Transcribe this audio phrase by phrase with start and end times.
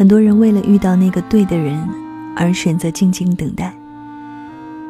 [0.00, 1.78] 很多人为了遇到那个对的人，
[2.34, 3.70] 而选择静静等待。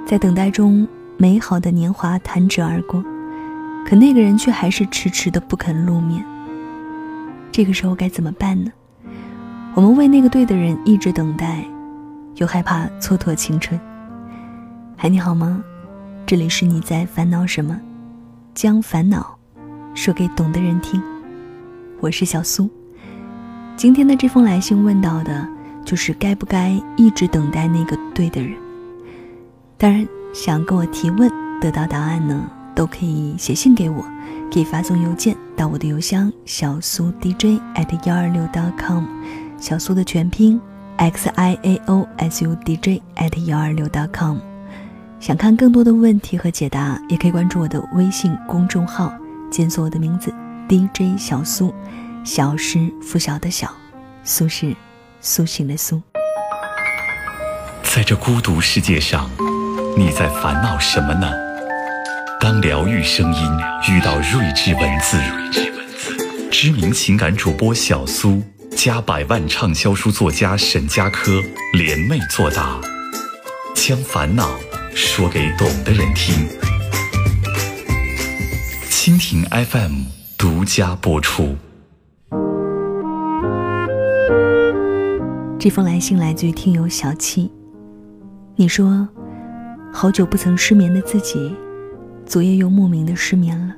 [0.07, 0.87] 在等待中，
[1.17, 3.03] 美好的年华弹指而过，
[3.85, 6.25] 可那个人却还是迟迟的不肯露面。
[7.51, 8.71] 这个时候该怎么办呢？
[9.75, 11.65] 我们为那个对的人一直等待，
[12.37, 13.81] 又害怕蹉跎青春。
[14.97, 15.61] 嗨，你好吗？
[16.25, 17.77] 这里是你在烦恼什么？
[18.55, 19.37] 将烦恼
[19.93, 21.03] 说给懂的人听。
[21.99, 22.71] 我是小苏。
[23.81, 25.49] 今天的这封来信问到的，
[25.87, 28.55] 就是该不该一直等待那个对的人。
[29.79, 34.05] 当然，想跟我提问得到答案呢，都可以写信给我，
[34.53, 38.47] 可以发送邮件到我的邮箱小苏 DJ at 幺二六
[38.79, 39.05] .com，
[39.57, 40.61] 小苏的全拼
[40.99, 44.37] x i a o s u d j at 幺二六 .com。
[45.21, 49.11] 想看更多的问题和解答，也可以关注我的微信公众号，
[49.51, 50.31] 检索我的名字
[50.69, 51.73] DJ 小苏。
[52.23, 53.75] 小是拂晓的小，
[54.25, 54.77] 苏是
[55.21, 56.01] 苏醒的苏。
[57.83, 59.31] 在这孤独世界上，
[59.97, 61.33] 你在烦恼什么呢？
[62.39, 63.59] 当疗愈声音
[63.89, 65.19] 遇到睿智文字，
[66.53, 68.43] 知名情感主播小苏
[68.77, 71.43] 加百万畅销书作家沈佳柯
[71.73, 72.79] 联袂作答，
[73.75, 74.51] 将烦恼
[74.95, 76.47] 说给懂的人听。
[78.91, 80.05] 蜻蜓 FM
[80.37, 81.57] 独家播出。
[85.61, 87.53] 这封来信来自于听友小七。
[88.57, 89.07] 你说，
[89.93, 91.55] 好久不曾失眠的自己，
[92.25, 93.77] 昨夜又莫名的失眠了。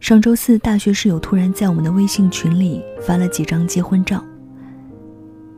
[0.00, 4.24] 上周四，大学室友突然在我们的微信群里发了几张结婚照。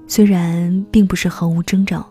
[0.06, 2.06] 虽然并不是毫无征兆，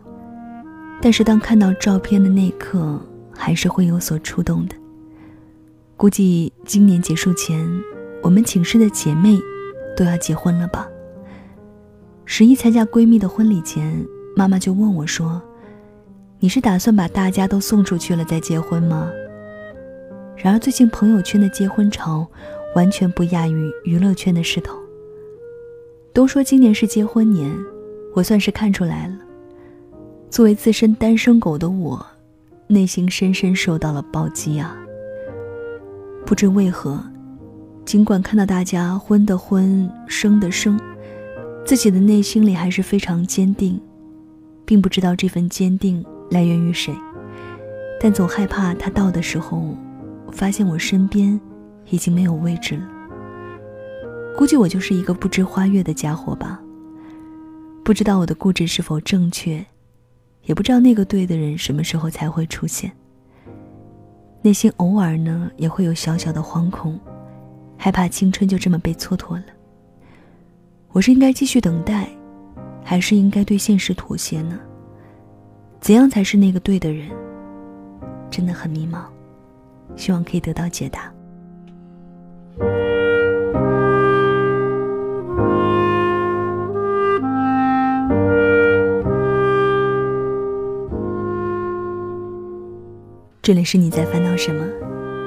[0.99, 2.99] 但是当看到照片的那一刻，
[3.31, 4.75] 还是会有所触动的。
[5.95, 7.63] 估计今年结束前，
[8.23, 9.39] 我们寝室的姐妹
[9.95, 10.87] 都要结婚了吧。
[12.25, 14.05] 十一参加闺蜜的婚礼前，
[14.35, 15.41] 妈妈就问我说
[16.39, 19.11] ：“你是打算把大家都送出去了再结婚吗？”
[20.37, 22.25] 然而最近朋友圈的结婚潮，
[22.75, 24.75] 完全不亚于娱乐圈的势头。
[26.13, 27.53] 都说今年是结婚年，
[28.15, 29.15] 我算是看出来了。
[30.29, 32.05] 作为自身单身狗的我，
[32.67, 34.77] 内心深深受到了暴击啊！
[36.25, 36.99] 不知为何，
[37.85, 40.79] 尽管看到大家婚的婚，生的生。
[41.65, 43.79] 自己的内心里还是非常坚定，
[44.65, 46.93] 并不知道这份坚定来源于谁，
[47.99, 49.75] 但总害怕他到的时候，
[50.31, 51.39] 发现我身边
[51.89, 52.87] 已经没有位置了。
[54.37, 56.59] 估计我就是一个不知花月的家伙吧。
[57.83, 59.65] 不知道我的固执是否正确，
[60.45, 62.91] 也不知道那个对的人什么时候才会出现。
[64.41, 66.99] 内心偶尔呢也会有小小的惶恐，
[67.77, 69.45] 害怕青春就这么被蹉跎了。
[70.93, 72.09] 我是应该继续等待，
[72.83, 74.59] 还是应该对现实妥协呢？
[75.79, 77.09] 怎样才是那个对的人？
[78.29, 79.05] 真的很迷茫，
[79.95, 81.09] 希望可以得到解答。
[93.41, 94.65] 这里是你在烦恼什么？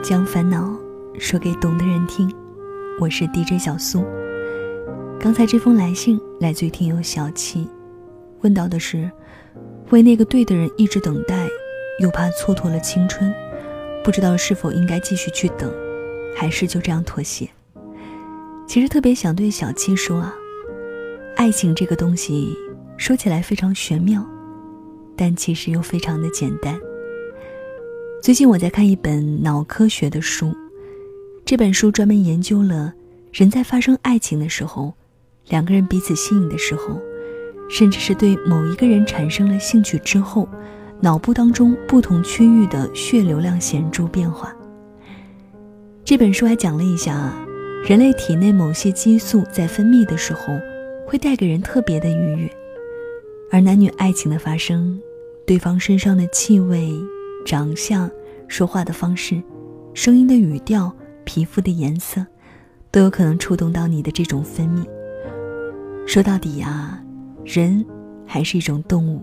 [0.03, 0.77] 将烦恼
[1.19, 2.31] 说给懂的人听。
[3.01, 4.05] 我是 DJ 小苏。
[5.25, 7.67] 刚才这封来信来自于听友小七，
[8.43, 9.11] 问到的是：
[9.89, 11.49] 为那个对的人一直等待，
[11.99, 13.35] 又怕蹉跎了青春，
[14.05, 15.73] 不知道是否应该继续去等，
[16.37, 17.49] 还是就这样妥协？
[18.69, 20.35] 其实特别想对小七说啊，
[21.37, 22.55] 爱情这个东西
[22.99, 24.23] 说起来非常玄妙，
[25.17, 26.79] 但其实又非常的简单。
[28.23, 30.55] 最近我在看一本脑科学的书，
[31.47, 32.93] 这本书专门研究了
[33.33, 34.93] 人在发生爱情的时候。
[35.49, 37.00] 两个人彼此吸引的时候，
[37.69, 40.49] 甚至是对某一个人产生了兴趣之后，
[41.00, 44.55] 脑部当中不同区域的血流量显著变化。
[46.05, 47.47] 这本书还讲了一下啊，
[47.87, 50.55] 人类体内某些激素在分泌的时候，
[51.06, 52.50] 会带给人特别的愉悦。
[53.50, 54.99] 而男女爱情的发生，
[55.47, 56.93] 对方身上的气味、
[57.47, 58.11] 长相、
[58.49, 59.43] 说话的方式、
[59.93, 60.93] 声音的语调、
[61.25, 62.26] 皮肤的颜色，
[62.90, 64.85] 都有可能触动到你的这种分泌。
[66.06, 67.03] 说到底呀，
[67.45, 67.85] 人
[68.27, 69.23] 还是一种动物。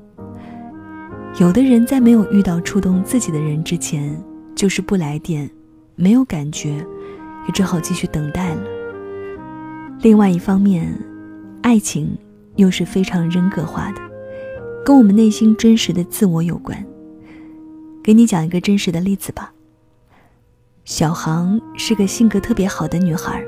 [1.39, 4.21] 有的人在没有遇到触动自己的人之前，
[4.55, 5.49] 就是不来电，
[5.95, 6.85] 没有感觉，
[7.47, 8.61] 也只好继续等待了。
[10.01, 10.93] 另外一方面，
[11.61, 12.17] 爱情
[12.55, 14.01] 又是非常人格化的，
[14.83, 16.85] 跟我们内心真实的自我有关。
[18.03, 19.53] 给你讲一个真实的例子吧。
[20.83, 23.41] 小航是个性格特别好的女孩。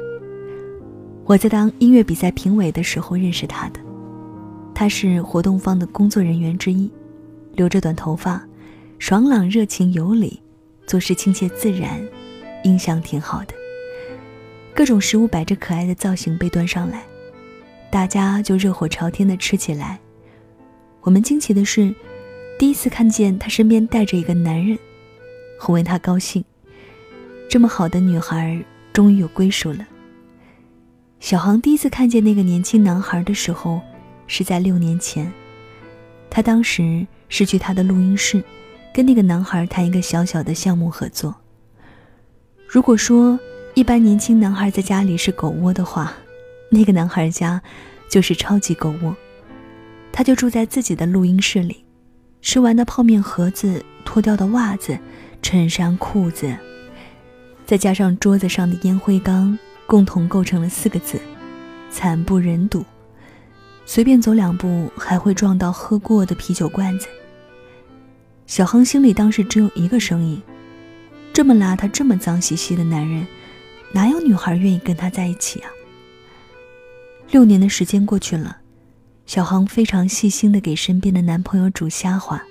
[1.26, 3.80] 我在当音乐比赛评委的时候认识他的，
[4.76, 6.92] 他是活动方的工作人员之一，
[7.54, 8.46] 留着短头发，
[9.00, 10.42] 爽朗热情有礼，
[10.86, 12.06] 做事亲切自然，
[12.66, 13.54] 印象挺好的。
[14.76, 17.04] 各种食物摆着可爱的造型被端上来，
[17.90, 19.98] 大家就热火朝天的吃起来。
[21.02, 21.96] 我们惊奇的是，
[22.60, 24.78] 第一次看见他身边带着一个男人，
[25.58, 26.44] 很为他高兴。
[27.50, 28.62] 这么好的女孩
[28.92, 29.88] 终于有归属了。
[31.24, 33.80] 小航第一次看见那个年轻男孩的时候，
[34.28, 35.32] 是在六年前。
[36.30, 38.44] 他当时是去他的录音室，
[38.94, 41.34] 跟那个男孩谈一个小小的项目合作。
[42.68, 43.40] 如果说
[43.74, 46.12] 一般年轻男孩在家里是狗窝的话，
[46.70, 47.62] 那个男孩家
[48.10, 49.16] 就是超级狗窝。
[50.12, 51.86] 他就住在自己的录音室里，
[52.42, 55.00] 吃完的泡面盒子、脱掉的袜子、
[55.42, 56.54] 衬衫、裤子，
[57.66, 61.20] 再加上桌子上的烟灰缸，共同构成了四个字：
[61.92, 62.84] 惨不忍睹。
[63.86, 67.08] 随便走两步，还会撞到喝过的啤酒罐子。
[68.48, 70.42] 小亨心里当时只有一个声音：
[71.34, 73.28] 这么邋遢、这么脏兮兮的男人，
[73.92, 75.70] 哪有女孩愿意跟他在一起啊？
[77.30, 78.58] 六年的时间过去了。
[79.26, 82.42] 小航非常细心的给身边的男朋友煮虾滑。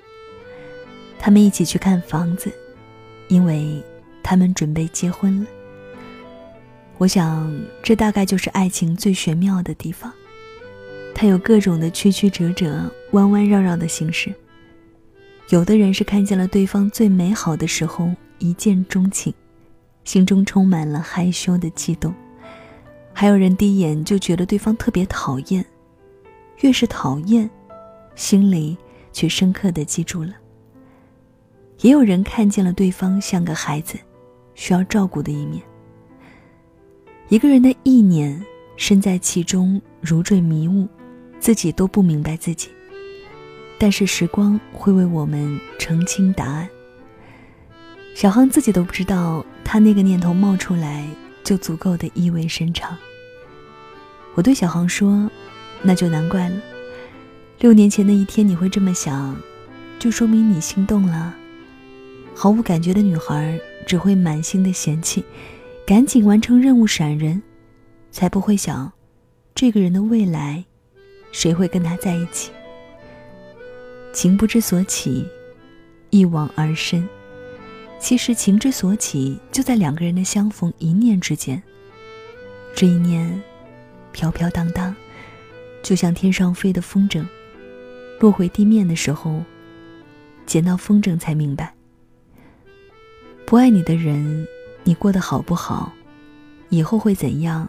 [1.18, 2.52] 他们一起去看房子，
[3.28, 3.82] 因为
[4.22, 5.46] 他们准备结婚了。
[7.02, 7.52] 我想，
[7.82, 10.12] 这大概就是爱情最玄妙的地方。
[11.12, 14.32] 它有各种的曲曲折折、弯弯绕绕的形式。
[15.48, 18.08] 有的人是看见了对方最美好的时候
[18.38, 19.34] 一见钟情，
[20.04, 22.12] 心中充满了害羞的悸动；
[23.12, 25.64] 还有人第一眼就觉得对方特别讨厌。
[26.60, 27.50] 越是讨厌，
[28.14, 28.78] 心里
[29.12, 30.34] 却深刻的记住了。
[31.80, 33.98] 也有人看见了对方像个孩子，
[34.54, 35.60] 需要照顾的一面。
[37.32, 38.38] 一个人的意念
[38.76, 40.86] 身在其中，如坠迷雾，
[41.40, 42.68] 自己都不明白自己。
[43.78, 46.68] 但是时光会为我们澄清答案。
[48.14, 51.08] 小航自己都不知道，他那个念头冒出来
[51.42, 52.94] 就足够的意味深长。
[54.34, 55.30] 我对小航说。
[55.84, 56.56] 那就难怪了。
[57.58, 59.34] 六年前的一天你会这么想，
[59.98, 61.34] 就说明你心动了。
[62.34, 65.24] 毫无感觉的女孩只会满心的嫌弃，
[65.86, 67.42] 赶紧完成任务闪人，
[68.10, 68.92] 才不会想，
[69.54, 70.64] 这个人的未来，
[71.32, 72.50] 谁会跟他在一起？
[74.12, 75.26] 情不知所起，
[76.10, 77.06] 一往而深。
[77.98, 81.62] 其实情之所起，就在两个人的相逢一念之间。
[82.74, 83.42] 这一念，
[84.12, 84.94] 飘飘荡荡。
[85.82, 87.26] 就像天上飞的风筝，
[88.20, 89.42] 落回地面的时候，
[90.46, 91.74] 捡到风筝才明白。
[93.44, 94.46] 不爱你的人，
[94.84, 95.92] 你过得好不好，
[96.68, 97.68] 以后会怎样，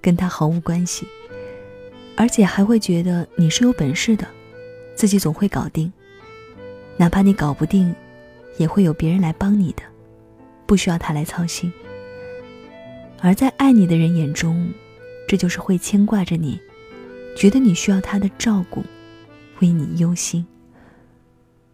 [0.00, 1.06] 跟他毫无关系，
[2.16, 4.26] 而且还会觉得你是有本事的，
[4.94, 5.92] 自己总会搞定。
[6.96, 7.94] 哪怕你搞不定，
[8.58, 9.82] 也会有别人来帮你的，
[10.66, 11.72] 不需要他来操心。
[13.20, 14.68] 而在爱你的人眼中，
[15.26, 16.60] 这就是会牵挂着你。
[17.34, 18.84] 觉得你需要他的照顾，
[19.60, 20.44] 为你忧心。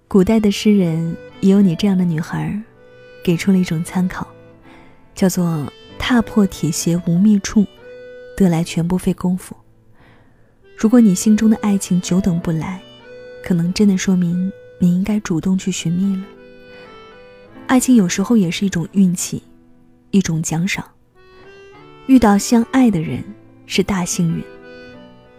[0.06, 2.62] 古代的诗人也有你这样的女孩，
[3.24, 4.27] 给出了一种参考，
[5.18, 5.66] 叫做
[5.98, 7.66] “踏破铁鞋无觅处，
[8.36, 9.56] 得来全不费工夫”。
[10.78, 12.80] 如果你心中的爱情久等不来，
[13.42, 16.22] 可能真的说明你应该主动去寻觅了。
[17.66, 19.42] 爱情有时候也是一种运气，
[20.12, 20.88] 一种奖赏。
[22.06, 23.24] 遇到相爱的人
[23.66, 24.40] 是大幸运。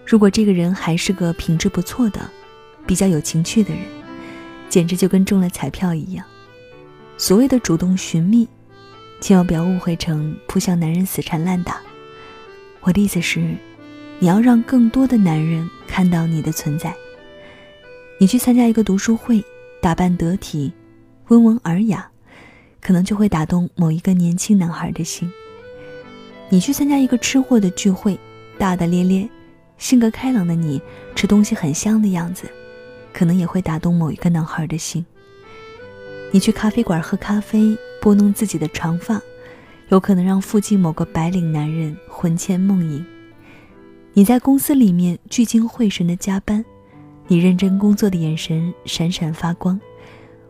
[0.05, 2.19] 如果这个人还是个品质不错的、
[2.85, 3.81] 比较有情趣的人，
[4.67, 6.25] 简直就跟中了彩票一样。
[7.17, 8.45] 所谓的主动寻觅，
[9.21, 11.79] 千万不要误会成扑向男人死缠烂打。
[12.81, 13.39] 我的意思是，
[14.19, 16.93] 你要让更多的男人看到你的存在。
[18.19, 19.43] 你去参加一个读书会，
[19.81, 20.71] 打扮得体、
[21.27, 22.09] 温文尔雅，
[22.81, 25.31] 可能就会打动某一个年轻男孩的心。
[26.49, 28.17] 你去参加一个吃货的聚会，
[28.57, 29.29] 大大咧咧。
[29.77, 30.81] 性格开朗的你，
[31.15, 32.49] 吃东西很香的样子，
[33.13, 35.05] 可能也会打动某一个男孩的心。
[36.31, 39.19] 你去咖啡馆喝咖啡，拨弄自己的长发，
[39.89, 43.03] 有可能让附近某个白领男人魂牵梦萦。
[44.13, 46.63] 你在公司里面聚精会神的加班，
[47.27, 49.79] 你认真工作的眼神闪闪发光，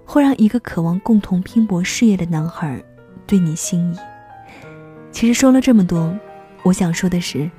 [0.05, 2.83] 会让一个渴望共同拼搏事业的男孩
[3.25, 3.97] 对你心仪。
[5.11, 6.13] 其实说了这么多，
[6.63, 7.49] 我想说的是。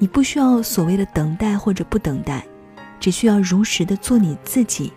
[0.00, 2.44] 你不需要所谓的等待或者不等待，
[2.98, 4.92] 只需要如实的做你自己，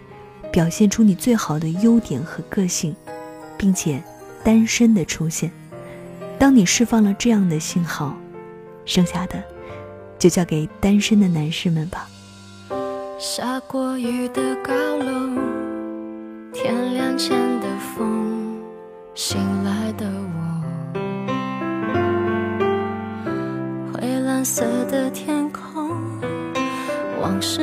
[0.51, 2.95] 表现出你最好的优点和个性，
[3.57, 4.01] 并且
[4.43, 5.51] 单身的出现。
[6.39, 8.15] 当你释放了这样的信号，
[8.85, 9.43] 剩下的
[10.19, 12.07] 就交给单身的男士们吧。
[13.19, 15.41] 下过雨的高楼，
[16.53, 18.61] 天亮前的风，
[19.15, 20.99] 醒来的我，
[23.91, 25.89] 灰蓝色的天空，
[27.19, 27.61] 往事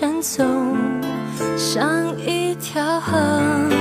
[0.00, 0.42] 前走，
[1.58, 3.79] 像一条河。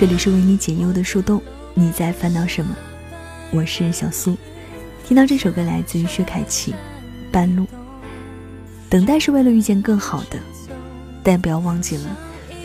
[0.00, 1.42] 这里是为你解忧的树洞，
[1.74, 2.74] 你在烦恼什么？
[3.50, 4.34] 我是小苏。
[5.04, 6.72] 听到这首歌来自于薛凯琪，
[7.30, 7.64] 《半路》。
[8.88, 10.38] 等待是为了遇见更好的，
[11.22, 12.16] 但不要忘记了，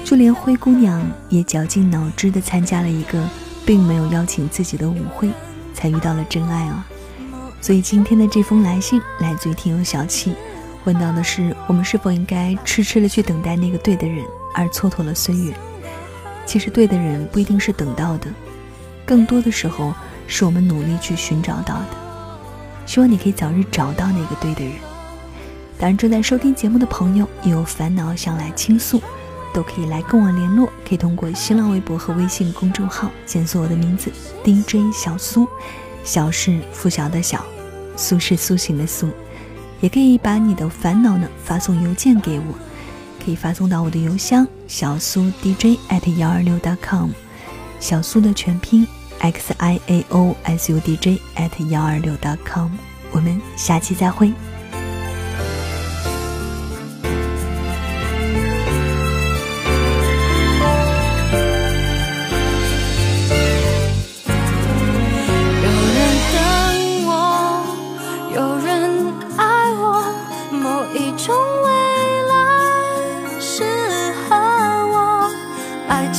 [0.05, 3.27] 就连灰姑娘也绞尽脑汁的参加了一个
[3.65, 5.29] 并没有邀请自己的舞会，
[5.73, 6.87] 才遇到了真爱啊！
[7.59, 10.33] 所以今天的这封来信来自于听友小七，
[10.85, 14.23] 问到的是我们是否应该痴痴的去等待那个对的人，
[14.53, 15.53] 而蹉跎了岁月。
[16.45, 18.27] 其实对的人不一定是等到的，
[19.05, 19.93] 更多的时候
[20.27, 21.87] 是我们努力去寻找到的。
[22.85, 24.73] 希望你可以早日找到那个对的人。
[25.77, 29.01] 当然，正在收听节目的朋友有烦恼想来倾诉，
[29.53, 34.09] 都可以来跟我联络，可以通过新浪微博和微信公众号检索我的名字
[34.43, 35.47] DJ 小苏，
[36.03, 37.43] 小是拂晓的小，
[37.97, 39.09] 苏是苏醒的苏，
[39.81, 42.45] 也可以把你的烦恼呢发送邮件给我。
[43.25, 47.09] 可以发送到我的邮箱小苏 DJ at 幺二六 .com，
[47.79, 52.15] 小苏的全拼 X I A O S U D J at 幺二六
[52.45, 52.69] .com，
[53.11, 54.31] 我们下期再会。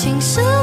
[0.06, 0.55] 情深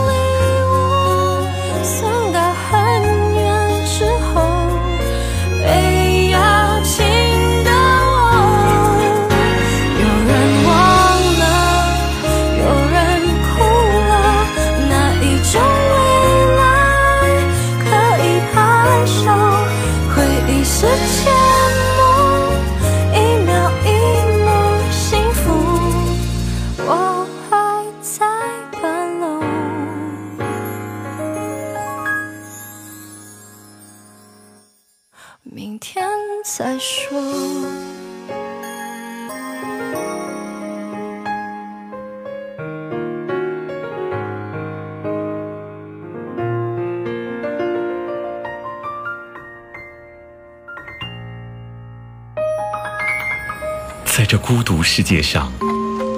[54.15, 55.51] 在这孤独世界上，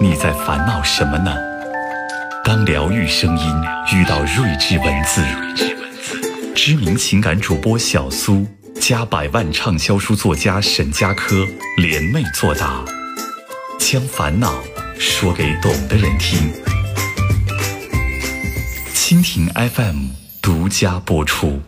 [0.01, 1.33] 你在烦恼什么呢？
[2.43, 3.55] 当疗愈声音
[3.93, 5.23] 遇到睿智文字，
[6.53, 8.45] 知名情感主播小苏。
[8.81, 11.45] 加百万畅销书作家沈佳柯
[11.77, 12.83] 联袂作答，
[13.79, 14.53] 将烦恼
[14.99, 16.51] 说给懂的人听。
[18.93, 20.07] 蜻蜓 FM
[20.41, 21.61] 独家播出。